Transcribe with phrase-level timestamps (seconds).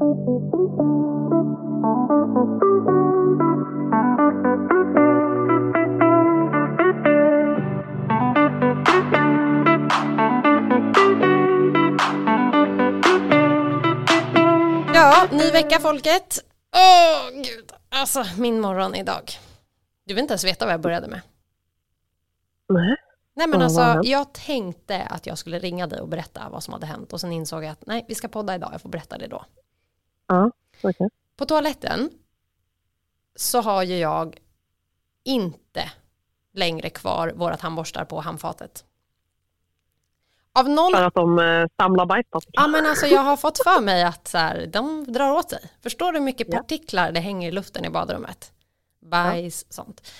[0.00, 0.06] Ja,
[15.30, 16.38] ny vecka folket.
[16.74, 19.22] Åh gud, alltså min morgon idag.
[20.04, 21.20] Du vill inte ens veta vad jag började med.
[22.68, 22.96] Nej.
[23.34, 26.86] Nej men alltså, jag tänkte att jag skulle ringa dig och berätta vad som hade
[26.86, 29.26] hänt och sen insåg jag att nej, vi ska podda idag, jag får berätta det
[29.26, 29.44] då.
[30.30, 30.50] Ja,
[30.82, 31.08] okej.
[31.36, 32.10] På toaletten
[33.36, 34.36] så har ju jag
[35.24, 35.92] inte
[36.54, 38.84] längre kvar våra tandborstar på handfatet.
[40.52, 42.62] Av någon För att de eh, samlar bajspartiklar.
[42.62, 45.70] Ja men alltså jag har fått för mig att så här, de drar åt sig.
[45.82, 46.56] Förstår du hur mycket Ja.
[46.58, 48.52] partiklar det hänger i luften i badrummet?
[49.00, 50.10] Bajs, sånt.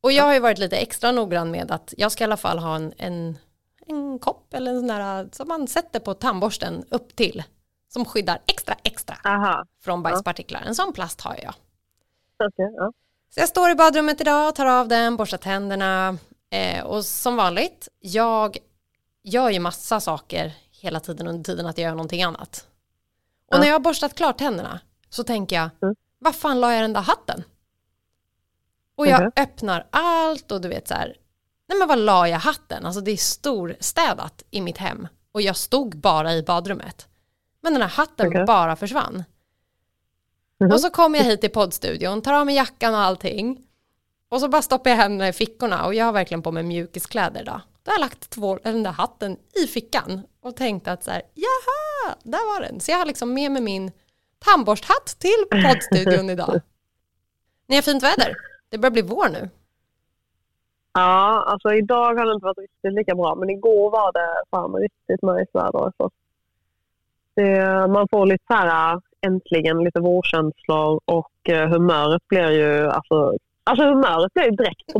[0.00, 2.58] Och jag har ju varit lite extra noggrann med att jag ska i alla fall
[2.58, 3.38] ha en, en,
[3.86, 7.42] en kopp eller en sån där som man sätter på tandborsten upp till.
[7.92, 10.60] Som skyddar extra extra Aha, från bajspartiklar.
[10.62, 11.54] En sån plast har jag.
[12.46, 12.74] okej.
[12.76, 12.92] ja.
[13.34, 16.18] Så jag står i badrummet idag, tar av den, borstar tänderna
[16.50, 18.58] eh, och som vanligt, jag
[19.22, 22.66] gör ju massa saker hela tiden under tiden att jag gör någonting annat.
[23.50, 23.58] Och Ja.
[23.60, 25.94] när jag har borstat klart tänderna så tänker jag, Mm.
[26.18, 27.42] vad fan la jag den där hatten?
[28.94, 29.32] Och jag Mhm.
[29.36, 31.16] öppnar allt och du vet så här,
[31.68, 32.86] nej men vad la jag hatten?
[32.86, 37.08] Alltså det är storstädat i mitt hem och jag stod bara i badrummet.
[37.62, 38.44] Men den här hatten Okej.
[38.46, 39.24] bara försvann.
[40.60, 40.72] Mhm.
[40.72, 43.66] Och så kommer jag hit till poddstudion, tar av mig jackan och allting.
[44.28, 47.44] Och så bara stoppar jag händerna i fickorna och jag har verkligen på mig mjukiskläder
[47.44, 47.60] då.
[47.82, 51.22] Då har jag lagt två, den där hatten i fickan och tänkt att så här,
[51.34, 52.80] jaha, där var den.
[52.80, 53.92] Så jag har liksom med mig min
[54.38, 56.60] tandborsthatt till poddstudion idag.
[57.68, 58.34] Ni har fint väder.
[58.68, 59.50] Det börjar bli vår nu.
[60.92, 64.74] Ja, alltså idag har det inte varit riktigt lika bra, men igår var det fan
[64.74, 65.84] riktigt nice väder.
[65.84, 66.10] Alltså.
[67.34, 73.36] Det, man får lite så här, äntligen lite vårkänslor och eh, humöret blir ju, alltså,
[73.64, 74.98] alltså humöret blir ju direkt på.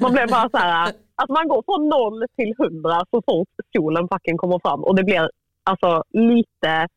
[0.00, 4.08] Man blir bara så här, att man går från noll till hundra så fort solen
[4.08, 5.30] fucking kommer fram och det blir
[5.64, 6.88] alltså lite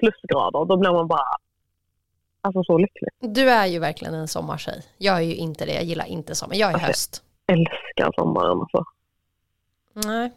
[0.00, 0.64] plusgrader.
[0.64, 1.36] Då blir man bara,
[2.40, 3.08] alltså så lycklig.
[3.20, 4.82] Du är ju verkligen en sommartjej.
[4.98, 5.72] Jag är ju inte det.
[5.74, 6.54] Jag gillar inte sommar.
[6.54, 6.86] Jag är Okej.
[6.86, 7.22] höst.
[7.46, 8.84] Älskar sommaren alltså.
[9.94, 10.32] Nej.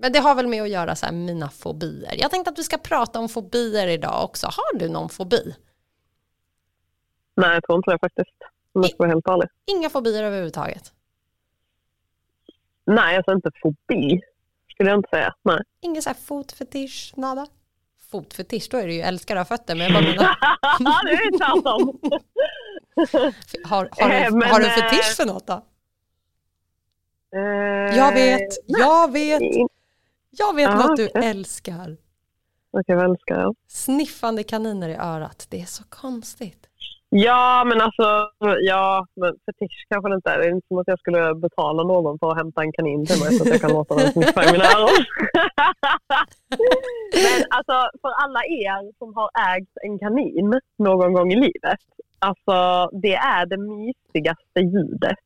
[0.00, 2.14] Men det har väl med att göra så här mina fobier.
[2.18, 4.46] Jag tänkte att vi ska prata om fobier idag också.
[4.46, 5.56] Har du någon fobi?
[7.36, 8.36] Nej, jag tror inte det faktiskt.
[8.72, 9.48] Om jag ska vara helt ärlig.
[9.66, 10.92] Inga fobier överhuvudtaget.
[12.84, 14.20] Nej, alltså inte fobi.
[14.72, 15.34] Skulle jag inte säga.
[15.42, 15.60] Nej.
[15.80, 17.46] Ingen så här fotfetisch, nada?
[18.10, 19.74] Fotfetisch, då är det ju älskar att ha fötter.
[19.74, 20.36] Men jag bara menar,
[21.04, 22.00] det är tvärtom.
[23.64, 25.64] har, har, Eh, du, men, har du eh, fetisch för något då?
[27.36, 29.42] Eh, Jag vet, jag vet.
[30.38, 31.96] Jag vet Ja, något du älskar.
[32.70, 33.56] Okej, vad älskar jag?
[33.68, 35.46] Sniffande kaniner i örat.
[35.50, 36.68] Det är så konstigt.
[37.08, 38.30] Ja, men alltså,
[38.60, 40.38] ja, men fetisch kanske det inte är.
[40.38, 43.20] Det är inte som att jag skulle betala någon för att hämta en kanin till
[43.20, 44.88] mig så att jag kan låta den sniffa i mina öron.
[47.24, 51.80] men alltså, för alla er som har ägt en kanin någon gång i livet,
[52.18, 55.18] alltså det är det mysigaste ljudet.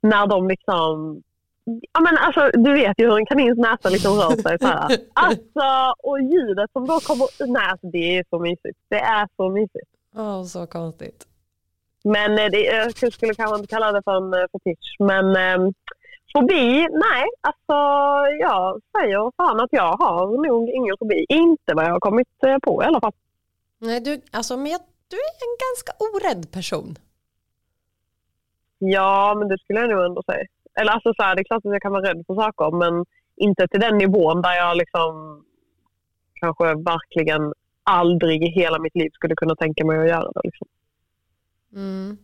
[0.00, 1.22] När de liksom
[1.64, 4.58] Ja, men alltså, du vet ju hur en kanins näsa liksom rör sig.
[4.58, 4.98] Så här.
[5.12, 7.26] Alltså, och ljudet som då kommer...
[7.70, 8.78] Alltså, det är så mysigt.
[8.88, 9.90] Det är så mysigt.
[10.16, 11.26] Åh, så konstigt.
[12.04, 14.96] Men eh, det, jag skulle kanske inte kalla det för en eh, fetisch.
[14.98, 15.70] Men eh,
[16.32, 17.24] fobi, nej.
[17.40, 17.76] Alltså
[18.40, 21.26] jag säger fan att jag har nog ingen fobi.
[21.28, 23.12] Inte vad jag har kommit eh, på i alla fall.
[23.78, 26.96] Nej, du, alltså, men jag, du är en ganska orädd person.
[28.78, 30.46] Ja, men det skulle jag nog ändå säga.
[30.80, 33.04] Eller alltså så här, det är klart att jag kan vara rädd för saker men
[33.36, 35.44] inte till den nivån där jag liksom
[36.34, 37.52] kanske verkligen
[37.82, 40.40] aldrig i hela mitt liv skulle kunna tänka mig att göra det.
[40.44, 40.66] Liksom.
[41.74, 42.18] Mm.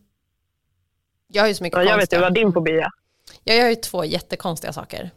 [1.27, 2.19] Jag har ju så mycket Ja, Jag vet konstiga.
[2.19, 2.89] ju vad din fobi är.
[3.43, 5.09] Jag gör ju två jättekonstiga saker.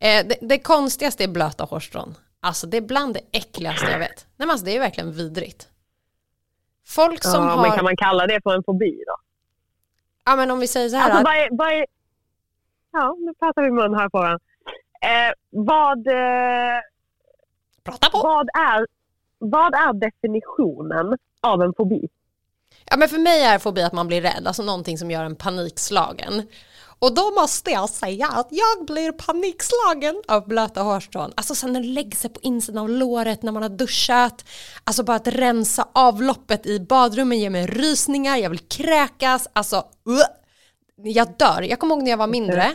[0.00, 2.14] Eh, det, det konstigaste är blöta hårstrån.
[2.40, 4.26] Alltså det är bland det äckligaste jag vet.
[4.36, 5.68] Nej men alltså det är verkligen vidrigt.
[6.86, 9.16] Folk som Ja, har, Men kan man kalla det för en fobi då?
[10.24, 11.86] ja men om vi säger så här, Alltså, att- vad är, vad är...
[12.98, 14.38] Ja, nu pratar vi mun här på den.
[15.10, 16.80] Eh, vad, eh,
[17.84, 18.18] prata på.
[18.18, 18.86] vad, är,
[19.38, 22.08] vad är definitionen av en fobi?
[22.90, 25.36] Ja men för mig är fobi att man blir rädd, alltså någonting som gör en
[25.36, 26.42] panikslagen.
[27.00, 31.32] Och då måste jag säga att jag blir panikslagen av blöta hårstrån.
[31.36, 34.44] Alltså sen när det lägger sig på insidan av låret när man har duschat.
[34.84, 39.48] Alltså bara att rensa avloppet i badrummen ger mig rysningar, jag vill kräkas.
[39.52, 40.20] Alltså, uh,
[40.96, 41.62] jag dör.
[41.62, 42.74] Jag kommer ihåg när jag var mindre.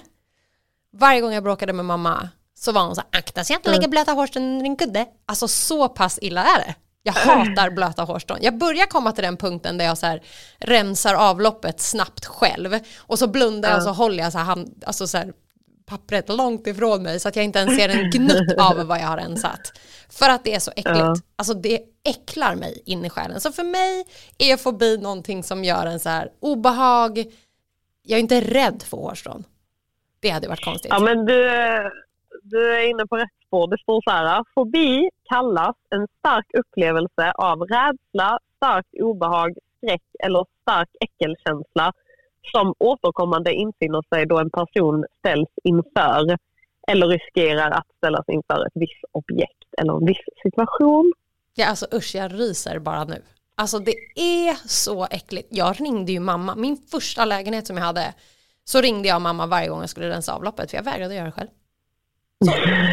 [0.94, 3.72] Varje gång jag bråkade med mamma så var hon så här, akta så jag inte
[3.72, 5.06] lägger blöta hårstrån under din kudde.
[5.26, 6.76] Alltså så pass illa är det.
[7.04, 8.38] Jag hatar blöta hårstrån.
[8.42, 10.24] Jag börjar komma till den punkten där jag så här
[10.60, 14.84] rensar avloppet snabbt själv och så blundar jag och så håller jag så här, hand,
[14.86, 15.34] alltså så här
[15.86, 19.08] pappret långt ifrån mig så att jag inte ens ser en gnutt av vad jag
[19.08, 19.72] har rensat.
[20.10, 21.00] För att det är så äckligt.
[21.00, 21.16] Ja.
[21.36, 23.42] Alltså det äcklar mig in i själen.
[23.42, 24.06] Så för mig
[24.38, 27.26] är fobi någonting som gör en så här obehag.
[28.04, 29.44] Jag är inte rädd för hårstrån.
[30.24, 30.92] Det hade varit konstigt.
[30.92, 31.40] Ja, men du,
[32.44, 33.68] du är inne på rätt spår.
[33.68, 34.44] Det står så här.
[34.56, 41.94] Fobi kallas en stark upplevelse av rädsla, starkt obehag, skräck eller stark äckelkänsla
[42.52, 46.38] som återkommande infinner sig då en person ställs inför
[46.88, 51.14] eller riskerar att ställas inför ett visst objekt eller en viss situation.
[51.56, 53.22] Ja, alltså usch, jag ryser bara nu.
[53.56, 55.48] Alltså det är så äckligt.
[55.52, 58.14] Jag ringde ju mamma, min första lägenhet som jag hade,
[58.64, 61.32] så ringde jag mamma varje gång jag skulle rensa avloppet för jag vägrade göra det
[61.32, 61.50] själv.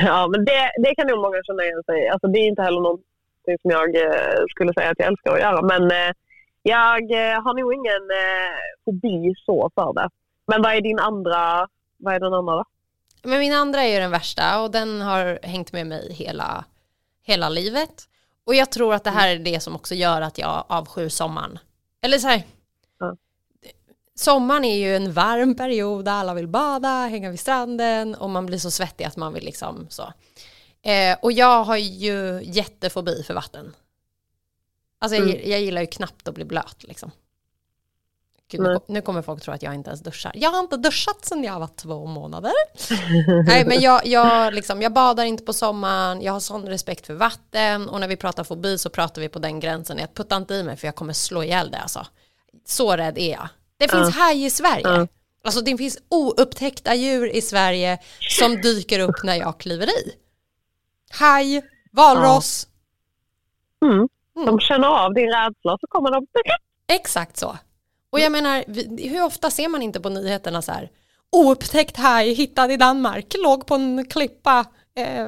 [0.05, 2.09] Ja, men det, det kan nog många känna igen sig.
[2.09, 5.41] Alltså, det är inte heller någonting som jag eh, skulle säga att jag älskar att
[5.41, 5.63] göra.
[5.63, 6.13] Men eh,
[6.63, 10.09] jag eh, har nog ingen eh, fobi så för det.
[10.47, 12.65] Men vad är din andra, vad är den andra då?
[13.23, 16.65] Men min andra är ju den värsta och den har hängt med mig hela,
[17.23, 18.09] hela livet.
[18.47, 21.59] Och jag tror att det här är det som också gör att jag avskyr sommaren.
[22.03, 22.43] Eller så här.
[24.21, 28.47] Sommaren är ju en varm period där alla vill bada, hänga vid stranden och man
[28.47, 30.13] blir så svettig att man vill liksom så.
[30.83, 33.75] Eh, och jag har ju jättefobi för vatten.
[34.99, 35.51] Alltså jag, Mm.
[35.51, 37.11] jag gillar ju knappt att bli blöt liksom.
[38.51, 40.33] Gud, nu, kommer folk tro att jag inte ens duschar.
[40.35, 42.53] Jag har inte duschat sedan jag var två månader.
[43.47, 47.15] Nej men jag, jag, liksom, jag badar inte på sommaren, jag har sån respekt för
[47.15, 49.99] vatten och när vi pratar fobi så pratar vi på den gränsen.
[49.99, 52.07] Jag puttar inte i mig för jag kommer slå ihjäl det alltså.
[52.67, 53.49] Så rädd är jag.
[53.81, 54.83] Det finns haj i Sverige.
[54.85, 55.07] Ja.
[55.45, 57.99] Alltså det finns oupptäckta djur i Sverige
[58.39, 60.13] som dyker upp när jag kliver i.
[61.13, 61.63] Haj,
[61.93, 62.67] valross,
[63.85, 64.09] Mm.
[64.47, 66.27] De känner av din rädsla så kommer de...
[66.89, 67.57] exakt så.
[68.11, 68.65] Och jag menar,
[69.09, 70.91] hur ofta ser man inte på nyheterna så här
[71.33, 74.65] oupptäckt haj hittad i Danmark, låg på en klippa
[74.97, 75.27] eh,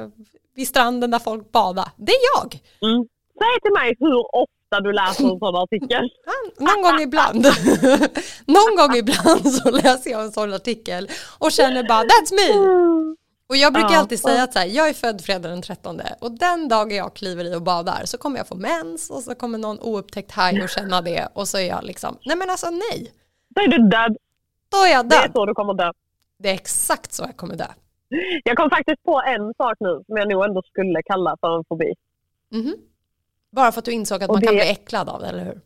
[0.55, 1.91] vid stranden där folk badade.
[1.97, 2.59] Det är jag.
[2.91, 3.07] Mm.
[3.39, 6.09] Säg till mig hur ofta du läser en sån artikel.
[6.25, 7.45] Ja, Någon gång ibland.
[8.45, 11.09] Någon gång ibland så läser jag en sån artikel
[11.39, 13.15] och känner bara that's me.
[13.49, 13.99] Och jag brukar Ja.
[13.99, 17.13] alltid säga att så här, jag är född fredag den 13 och den dagen jag
[17.13, 20.63] kliver i och badar så kommer jag få mens och så kommer någon oupptäckt haj
[20.63, 23.11] och känna det och så är jag liksom, nej men alltså nej,
[23.49, 24.17] Då är du död.
[24.69, 25.31] då är jag Det är död.
[25.33, 25.91] så du kommer dö.
[26.39, 27.67] Det är exakt så jag kommer dö.
[28.43, 31.63] Jag kom faktiskt på en sak nu som jag nog ändå skulle kalla för en
[31.69, 31.93] fobi.
[32.51, 32.75] Mhm.
[33.55, 35.61] Bara för att du insåg att man kan det- bli äcklad av det, eller hur?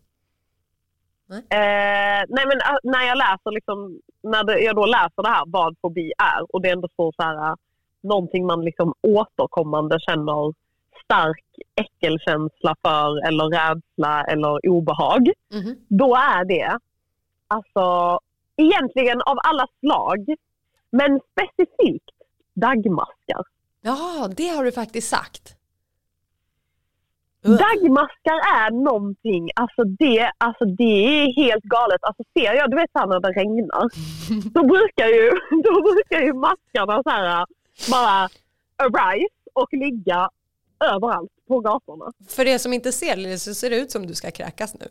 [1.32, 5.44] Eh, nej men äh, när jag läser liksom, när det, jag då läser det här
[5.48, 7.56] vad fobi är och det ändå står så här
[8.02, 10.54] någonting man liksom återkommande känner
[11.04, 11.44] stark
[11.76, 15.32] äckelkänsla för eller rädsla eller obehag.
[15.54, 15.76] Mhm.
[15.88, 16.80] Då är det
[17.48, 18.20] alltså
[18.58, 20.36] egentligen av alla slag
[20.90, 22.10] men specifikt
[22.54, 23.44] dagmaskar.
[23.82, 25.57] Ja, det har du faktiskt sagt.
[27.48, 32.04] Dagmaskar är någonting, alltså det, alltså det är helt galet.
[32.04, 33.90] Alltså ser jag, du vet så här när det regnar,
[34.54, 35.30] då brukar ju,
[35.64, 37.46] då brukar ju maskarna så här
[37.92, 38.30] bara
[38.78, 40.30] arise och ligga
[40.80, 42.12] överallt på gatorna.
[42.30, 44.88] För det som inte ser det så ser det ut som du ska kräkas nu.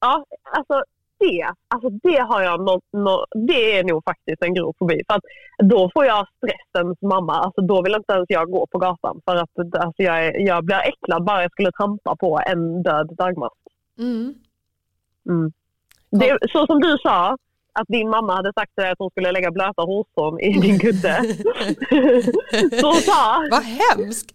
[0.00, 0.84] Ja, alltså
[1.18, 5.02] det, alltså det har jag nå, nå, det är nog faktiskt en grov fobi.
[5.08, 5.24] För att
[5.68, 9.36] då får jag stressens mamma, alltså då vill inte ens jag gå på gatan för
[9.36, 13.56] att alltså jag, är, jag blir äcklad bara jag skulle trampa på en död dagmask.
[13.98, 14.34] Mm.
[15.28, 15.52] Mm.
[16.10, 17.36] Det, så som du sa,
[17.72, 20.78] att din mamma hade sagt till dig att hon skulle lägga blöta hårstrån i din
[20.78, 21.24] kudde.
[22.80, 24.30] så sa, Vad hemskt.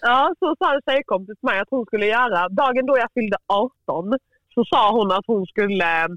[0.00, 3.36] ja, så sa en tjejkompis till mig att hon skulle göra, dagen då jag fyllde
[3.46, 4.18] 18,
[4.58, 6.08] så sa hon att hon skulle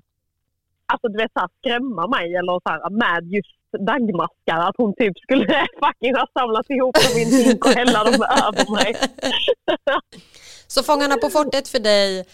[0.91, 3.57] alltså du vet så här, skrämma mig eller så här, med just
[3.89, 4.60] dagmaskar.
[4.69, 5.45] Att hon typ skulle
[5.83, 8.13] fucking ha samlat ihop dem i en hink och hälla dem
[8.48, 8.95] över mig.
[10.67, 12.25] Så Fångarna på fortet för dig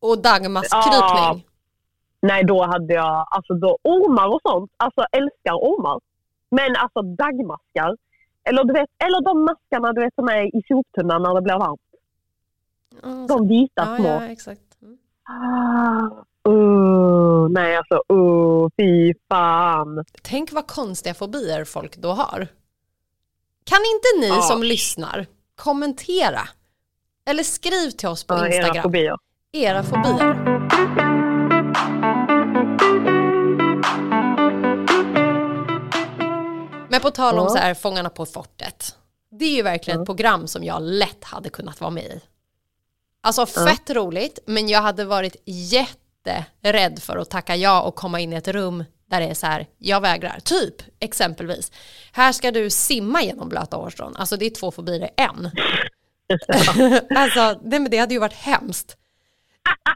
[0.00, 1.46] och Dagmaskrypning.
[2.20, 4.70] Nej, då hade jag alltså då, ormar och sånt.
[4.76, 6.00] Alltså älskar ormar.
[6.50, 7.96] Men alltså dagmaskar.
[8.44, 11.58] Eller, du vet, eller de maskarna du vet, som är i soptunnan när det blir
[11.58, 11.80] varmt.
[13.02, 14.08] Ja, De vita ja, små.
[14.08, 14.71] ja, exakt.
[15.28, 20.04] Ah, uh, nej, alltså uh, fy fan.
[20.22, 22.48] Tänk vad konstiga fobier folk då har.
[23.64, 24.42] Kan inte ni Ja.
[24.42, 25.26] som lyssnar
[25.56, 26.40] kommentera
[27.30, 29.16] eller skriv till oss på Ja, era Instagram fobier.
[29.52, 30.62] era fobier.
[36.90, 37.48] Men på tal om Ja.
[37.50, 38.96] så här, Fångarna på fortet.
[39.30, 42.20] Det är ju verkligen ett program som jag lätt hade kunnat vara med i.
[43.24, 48.32] Alltså fett roligt, men jag hade varit jätterädd för att tacka ja och komma in
[48.32, 50.38] i ett rum där det är så här, jag vägrar.
[50.44, 51.72] Typ, exempelvis.
[52.12, 54.16] Här ska du simma genom blöta hårstrån.
[54.16, 55.50] Alltså det är två fobier i en.
[57.16, 58.96] alltså det, det hade ju varit hemskt.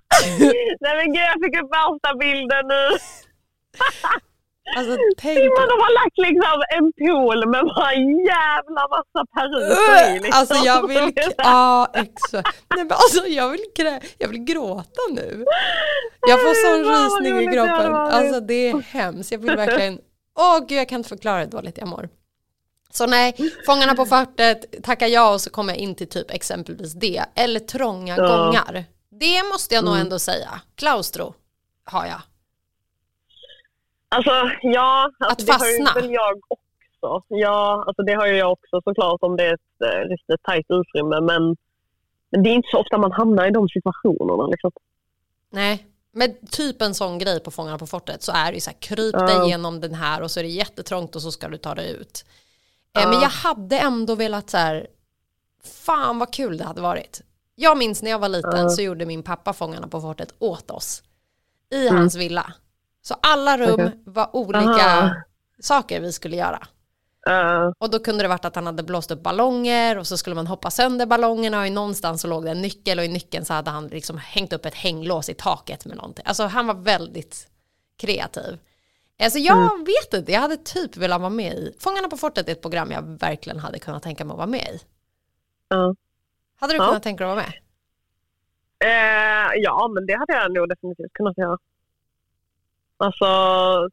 [0.80, 2.88] Nej men gud, jag fick upp värsta bilden nu.
[4.76, 10.16] Alltså, tänk Simon de har lagt liksom en pool med bara en jävla massa peruker
[10.16, 10.18] i.
[10.20, 10.40] Liksom.
[10.40, 12.56] Alltså jag vill, ja exakt.
[12.74, 15.44] Nej, men alltså, jag, vill krä, jag vill gråta nu.
[16.28, 17.94] Jag får sån vad rysning i kroppen.
[17.94, 19.32] Alltså det är hemskt.
[19.32, 19.98] Jag vill verkligen,
[20.38, 22.08] åh gud jag kan inte förklara hur dåligt jag mår.
[22.90, 26.92] Så nej, Fångarna på fortet, tacka ja och så kommer jag in till typ exempelvis
[26.94, 27.24] det.
[27.34, 28.26] Eller trånga Ja.
[28.26, 28.84] gångar.
[29.20, 30.06] Det måste jag nog Mm.
[30.06, 30.60] ändå säga.
[30.76, 31.34] Klaustro
[31.84, 32.20] har jag.
[34.08, 34.30] Alltså
[34.62, 36.00] ja, alltså, Att det har fastna.
[36.00, 37.24] ju väl jag också.
[37.28, 40.66] Ja, alltså det har ju jag också såklart om det är ett eh, riktigt tajt
[40.68, 41.20] utrymme.
[41.20, 41.56] Men,
[42.30, 44.46] men det är inte så ofta man hamnar i de situationerna.
[44.46, 44.70] Liksom.
[45.50, 48.70] Nej, med typ en sån grej på Fångarna på fortet så är det ju så
[48.70, 49.26] här, kryp Ja.
[49.26, 51.90] dig igenom den här och så är det jättetrångt och så ska du ta dig
[51.92, 52.24] ut.
[52.92, 53.08] Ja.
[53.10, 54.86] Men jag hade ändå velat så här,
[55.86, 57.22] fan vad kul det hade varit.
[57.54, 58.68] Jag minns när jag var liten Ja.
[58.68, 61.02] så gjorde min pappa Fångarna på fortet åt oss
[61.70, 61.96] i Mm.
[61.98, 62.52] hans villa.
[63.06, 64.02] Så alla rum Okej.
[64.04, 65.14] var olika Aha.
[65.60, 66.66] saker vi skulle göra.
[67.28, 70.36] Eh, Och då kunde det varit att han hade blåst upp ballonger och så skulle
[70.36, 73.44] man hoppa sönder ballongerna och i någonstans så låg det en nyckel och i nyckeln
[73.44, 76.24] så hade han liksom hängt upp ett hänglås i taket med någonting.
[76.28, 77.48] Alltså han var väldigt
[77.96, 78.58] kreativ.
[79.22, 81.76] Alltså jag vet inte, jag hade typ velat vara med i.
[81.80, 84.68] Fångarna på fortet är ett program jag verkligen hade kunnat tänka mig att vara med
[84.74, 84.80] i.
[85.68, 85.94] ja.
[86.60, 86.86] Hade du Ja.
[86.86, 87.54] kunnat tänka dig att vara med?
[88.84, 91.58] Eh, ja, men det hade jag nog definitivt kunnat göra.
[92.98, 93.26] Alltså,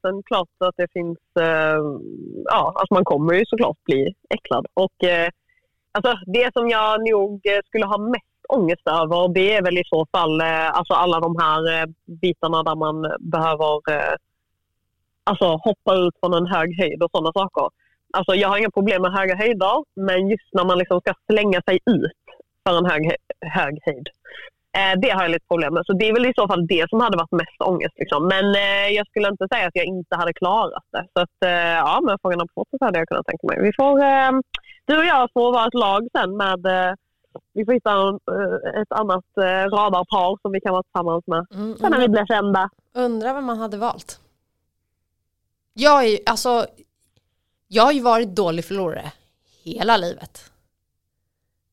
[0.02, 1.20] sen klart att det finns...
[1.40, 1.80] Eh,
[2.46, 4.66] ja, alltså man kommer ju såklart bli äcklad.
[4.74, 5.30] Och eh,
[5.92, 10.08] alltså det som jag nog skulle ha mest ångest över det är väl i så
[10.12, 14.16] fall eh, alltså alla de här eh, bitarna där man behöver eh,
[15.24, 17.70] alltså hoppa ut från en hög höjd och sådana saker.
[18.14, 21.62] Alltså jag har inga problem med höga höjder, men just när man liksom ska slänga
[21.62, 22.20] sig ut
[22.64, 24.08] för en hög, hög höjd.
[24.78, 25.84] Eh, det har jag lite problem med.
[25.86, 27.96] Så det är väl i så fall det som hade varit mest ångest.
[27.98, 28.28] Liksom.
[28.28, 31.06] Men eh, jag skulle inte säga att jag inte hade klarat det.
[31.14, 33.58] Så att, eh, ja, men Fångarna på fortet hade jag kunnat tänka mig.
[33.68, 34.32] Vi får, eh,
[34.86, 36.94] du och jag får vara ett lag sen med eh,
[37.54, 39.26] vi får hitta en, eh, ett annat
[39.78, 41.46] radarpar som vi kan vara tillsammans med.
[41.54, 42.70] Mm, Sen när vi blir kända.
[42.94, 44.20] Undrar vad man hade valt.
[45.74, 46.66] Jag är alltså,
[47.68, 49.12] jag har ju varit dålig förlorare
[49.64, 50.52] hela livet.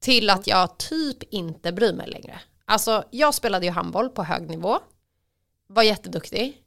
[0.01, 2.41] Till att jag typ inte bryr mig längre.
[2.71, 4.79] Alltså, jag spelade ju handboll på hög nivå.
[5.67, 6.63] Var jätteduktig.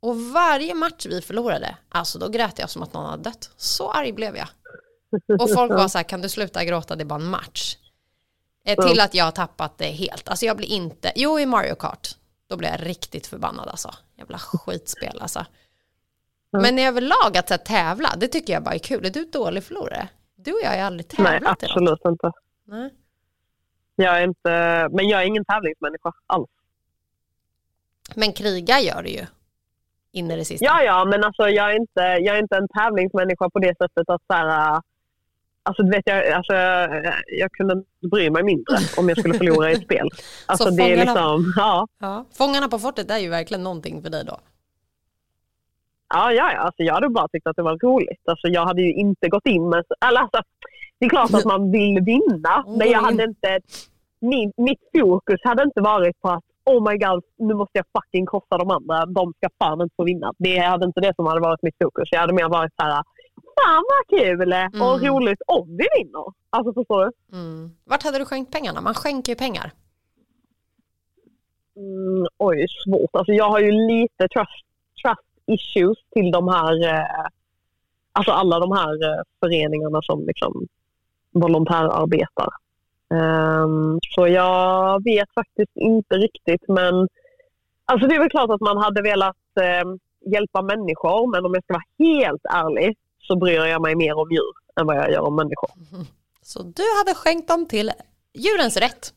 [0.00, 3.50] Och varje match vi förlorade, alltså då grät jag som att någon hade dött.
[3.56, 4.48] Så arg blev jag.
[5.40, 7.76] Och folk var så här, kan du sluta gråta, det är bara en match.
[8.64, 10.28] Eh, till att jag har tappat det helt.
[10.28, 12.08] Alltså jag blir inte, jo i Mario Kart,
[12.46, 13.94] då blir jag riktigt förbannad alltså.
[14.16, 15.46] Jävla skitspel alltså.
[16.52, 19.06] Men överlag att så här, tävla, det tycker jag bara är kul.
[19.06, 20.08] Är du dålig förlorare?
[20.36, 21.62] Du och jag har aldrig tävlat Nej, i något.
[21.62, 22.32] absolut inte.
[22.66, 22.90] Nej.
[24.00, 24.88] Jag är inte.
[24.96, 26.48] Men jag är ingen tävlingsmänniska alls.
[28.16, 29.26] Men kriga gör det ju.
[30.12, 30.64] In i det sista.
[30.64, 34.08] Ja, ja, men alltså, jag, är inte, jag är inte en tävlingsmänniska på det sättet
[34.10, 34.80] att så här,
[35.62, 36.52] Alltså, du vet, jag, alltså,
[37.26, 40.08] jag kunde bry mig mindre om jag skulle förlora i ett spel.
[40.46, 41.04] Alltså, Så det är fångarna-
[41.36, 42.24] liksom, ja, Ja.
[42.32, 44.38] Fångarna på fortet är ju verkligen någonting för dig då.
[46.14, 48.22] ja, ja, ja, alltså, jag hade bara tyckt att det var roligt.
[48.28, 49.84] Alltså, jag hade ju inte gått in med...
[50.00, 50.42] Alltså,
[50.98, 53.60] det är klart att man vill vinna, men jag hade inte...
[54.20, 58.26] Min, mitt fokus hade inte varit på att oh my god, nu måste jag fucking
[58.26, 59.06] krossa de andra.
[59.06, 60.32] De ska fan inte få vinna.
[60.38, 62.08] Det hade inte det som hade varit mitt fokus.
[62.12, 63.02] Jag hade mer varit så här,
[63.64, 65.14] fan vad kul och Mm.
[65.14, 66.24] roligt om vi vinner.
[66.50, 67.36] Alltså förstår du?
[67.38, 67.70] Mm.
[67.84, 68.80] Vart hade du skänkt pengarna?
[68.80, 69.72] Man skänker ju pengar.
[71.76, 73.10] Mm, oj, svårt.
[73.12, 74.64] Alltså jag har ju lite trust,
[75.02, 77.26] trust issues till de här, eh,
[78.12, 80.66] alltså alla de här eh, föreningarna som liksom
[81.30, 82.48] volontärarbetar.
[83.14, 87.08] Ehm, så jag vet faktiskt inte riktigt men
[87.84, 89.88] alltså det är väl klart att man hade velat eh,
[90.32, 94.30] hjälpa människor men om jag ska vara helt ärlig så bryr jag mig mer om
[94.30, 95.70] djur än vad jag gör om människor.
[96.42, 97.90] Så du hade skänkt dem till
[98.34, 99.14] djurens rätt.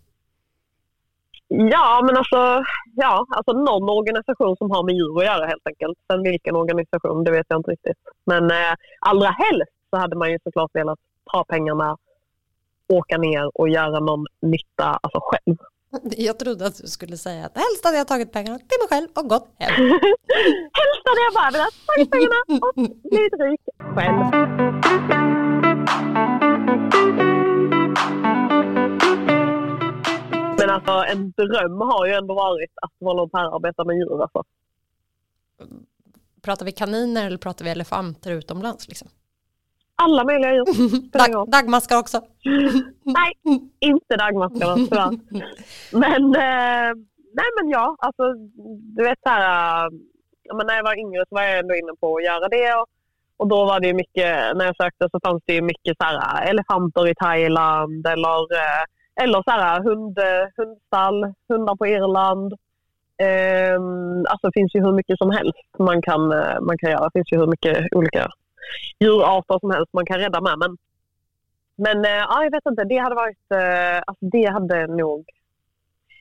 [1.47, 2.63] Ja, men alltså,
[2.95, 5.97] ja, alltså någon organisation som har med djur att göra helt enkelt.
[6.07, 7.97] Sen vilken organisation, det vet jag inte riktigt.
[8.25, 10.99] Men eh, allra helst så hade man ju såklart velat
[11.31, 11.97] ta pengarna,
[12.87, 15.57] åka ner och göra någon nytta alltså själv.
[16.17, 19.07] Jag trodde att du skulle säga att helst hade jag tagit pengarna till mig själv
[19.15, 19.71] och gått hem.
[20.79, 22.73] helst hade jag bara velat ta pengarna och
[23.09, 23.61] blivit rik
[23.95, 24.23] själv.
[30.57, 34.21] Men alltså en dröm har ju ändå varit att volontärarbeta med djur.
[34.21, 34.43] Alltså.
[36.41, 38.87] Pratar vi kaniner eller pratar vi elefanter utomlands?
[38.87, 39.07] Liksom?
[40.03, 40.65] Alla möjliga djur.
[41.33, 42.21] Dag, dagmaskar också.
[43.03, 43.31] Nej,
[43.79, 45.11] inte dagmaskarna tyvärr.
[46.03, 46.91] Men, eh,
[47.39, 48.23] nej men ja, alltså
[48.95, 49.89] du vet så här, eh,
[50.57, 52.73] men när jag var yngre så var jag ändå inne på att göra det.
[52.79, 52.87] Och,
[53.37, 56.03] och då var det ju mycket, när jag sökte så fanns det ju mycket så
[56.03, 58.83] här, elefanter i Thailand eller, eh,
[59.23, 60.17] eller så här, hund,
[60.57, 62.53] hundstall, hundar på Irland.
[63.21, 67.03] Um, alltså det finns ju hur mycket som helst man kan, eh, man kan göra.
[67.03, 68.29] Det finns ju hur mycket olika
[68.99, 70.59] djurarter som helst man kan rädda med.
[70.59, 70.77] Men,
[71.75, 75.25] men eh, ja, jag vet inte, det hade varit, eh, alltså det hade nog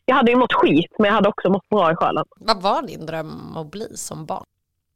[0.05, 2.25] jag hade ju mått skit men jag hade också mått bra i själen.
[2.37, 4.45] Vad var din dröm att bli som barn?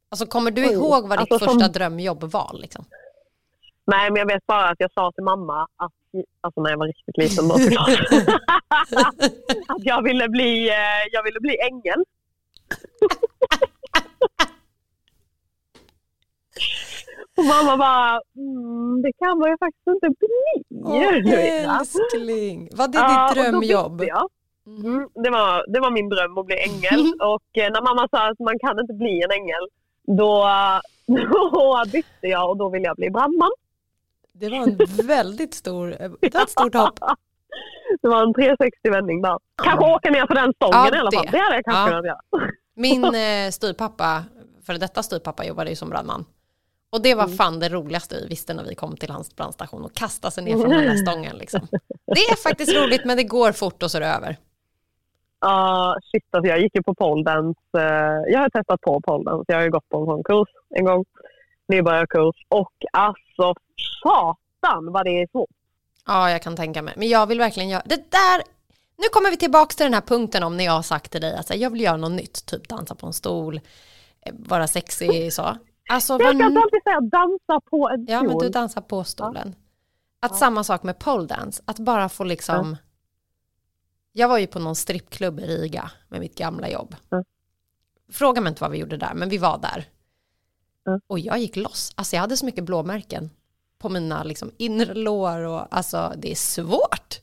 [0.09, 2.51] Alltså kommer du ihåg vad ditt alltså första som- drömjobb var?
[2.55, 2.85] Liksom?
[3.87, 5.93] Nej, men jag vet bara att jag sa till mamma, att,
[6.41, 7.89] alltså när jag var riktigt liten då såklart,
[9.69, 10.75] att jag ville bli, eh,
[11.13, 12.05] jag ville bli ängel.
[17.37, 20.63] Och mamma bara, mm, det kan man ju faktiskt inte bli.
[20.83, 21.81] Va?
[21.81, 24.03] älskling, vad är Ja, ditt och då drömjobb?
[24.67, 24.87] Mhm.
[24.87, 27.13] Mm, det, var, det var min dröm att bli ängel.
[27.35, 29.65] Och eh, när mamma sa att man kan inte bli en ängel,
[30.03, 30.47] då,
[31.07, 33.51] då bytte jag och då ville jag bli brandman.
[34.33, 35.87] Det var en väldigt stor,
[36.21, 36.99] det var ett stort hopp.
[38.03, 39.39] Det var en 360-vändning där.
[39.63, 41.25] Kanske åka ner på den stången Ja, i alla fall.
[41.27, 41.31] det.
[41.31, 41.89] Det hade jag kanske Ja.
[41.89, 42.51] kunnat göra.
[42.75, 44.25] Min eh, styrpappa,
[44.67, 46.25] för detta styrpappa jobbade ju som brandman.
[46.95, 49.95] Och det var fan det roligaste vi visste när vi kom till hans brandstation och
[49.95, 51.37] kasta sig ner från den där stången.
[51.37, 51.61] Liksom.
[52.07, 54.37] Det är faktiskt roligt men det går fort och så är det över.
[55.41, 57.61] Ja, shit alltså jag gick ju på pole dance.
[57.77, 59.45] eh, Jag har testat på pole dance.
[59.49, 61.05] Jag har ju gått på en sån kurs en gång.
[61.69, 62.37] Nybörjarkurs.
[62.49, 63.55] Och alltså
[64.03, 65.51] satan vad det är svårt.
[66.07, 66.95] Ja, jag kan tänka mig.
[66.97, 68.43] Men jag vill verkligen göra det där.
[68.97, 71.35] Nu kommer vi tillbaka till den här punkten om när jag har sagt till dig
[71.37, 73.61] att så här, jag vill göra något nytt, typ dansa på en stol,
[74.27, 75.57] eh, vara sexig så.
[75.89, 78.43] Alltså, Jag kan alltid säga dansa på en Ja, men stol.
[78.43, 79.55] du dansar på stolen.
[80.21, 82.77] Att samma sak med pole dance, att bara få liksom...
[84.13, 86.97] Jag var ju på någon strippklubb i Riga med mitt gamla jobb.
[87.13, 87.25] Mm.
[88.13, 89.85] Fråga mig inte vad vi gjorde där, men vi var där.
[91.07, 91.93] Och jag gick loss.
[91.95, 93.31] Alltså jag hade så mycket blåmärken
[93.79, 97.21] på mina liksom, inre lår och alltså det är svårt.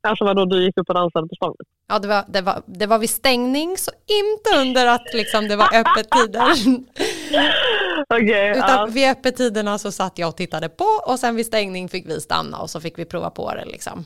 [0.00, 1.56] Alltså vadå, du gick upp och dansade på stången?
[1.86, 5.56] Ja, det var, det, var, det var vid stängning, så inte under att liksom, det
[5.56, 6.52] var öppettider.
[8.08, 8.86] Okej, Utan ja.
[8.86, 12.58] vid öppettiderna så satt jag och tittade på och sen vid stängning fick vi stanna
[12.58, 14.04] och så fick vi prova på det liksom.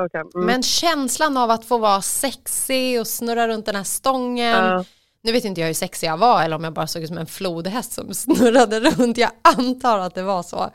[0.00, 0.20] okej.
[0.20, 0.46] Mm.
[0.46, 4.64] Men känslan av att få vara sexig och snurra runt den här stången.
[4.64, 4.84] Ja.
[5.22, 7.18] Nu vet inte jag hur sexig jag var eller om jag bara såg ut som
[7.18, 9.18] en flodhäst som snurrade runt.
[9.18, 10.70] Jag antar att det var så.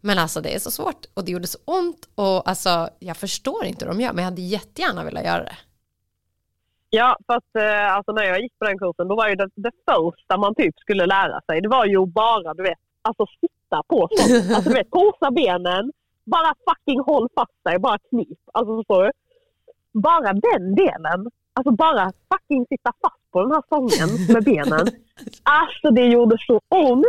[0.00, 3.64] Men alltså det är så svårt och det gjorde så ont och alltså jag förstår
[3.64, 5.56] inte hur de gör men jag hade jättegärna velat göra det.
[6.94, 9.48] Ja, för att eh, alltså, när jag gick på den kursen då var ju det,
[9.54, 13.82] det första man typ skulle lära sig, det var ju bara du vet, alltså sitta
[13.88, 14.42] på stången.
[14.54, 15.92] Alltså du vet, korsa benen,
[16.24, 18.38] bara fucking håll fast dig, bara knip.
[18.52, 19.10] Alltså förstår du?
[19.92, 24.86] Bara den delen, alltså bara fucking sitta fast på den här stången med benen.
[25.42, 27.06] Alltså det gjorde så ont.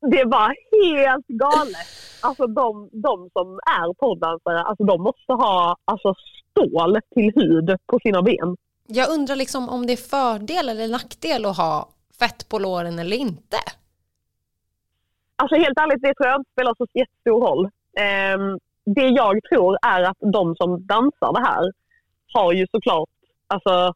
[0.00, 1.90] Det var helt galet.
[2.22, 6.14] Alltså de, de som är poddansare, alltså de måste ha alltså,
[6.50, 8.56] stål till hud på sina ben.
[8.92, 13.16] Jag undrar liksom om det är fördel eller nackdel att ha fett på låren eller
[13.16, 13.56] inte.
[15.36, 17.70] Alltså helt ärligt, det tror jag inte spelar så jättestor roll.
[18.00, 21.72] Ehm, det jag tror är att de som dansar det här
[22.32, 23.08] har ju såklart,
[23.46, 23.94] alltså